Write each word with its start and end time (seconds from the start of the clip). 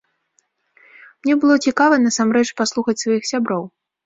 Мне 1.25 1.33
было 1.43 1.55
цікава 1.67 2.01
насамрэч 2.07 2.43
паслухаць 2.63 2.97
сваіх 3.05 3.23
сяброў. 3.33 3.63